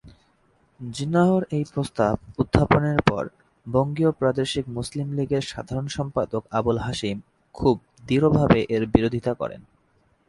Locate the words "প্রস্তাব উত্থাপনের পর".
1.73-3.23